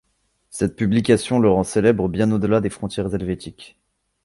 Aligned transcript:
Cette 0.49 0.75
publication 0.77 1.37
le 1.37 1.47
rend 1.47 1.63
célèbre 1.63 2.09
bien 2.09 2.31
au-delà 2.31 2.59
des 2.59 2.71
frontières 2.71 3.13
helvétiques. 3.13 3.77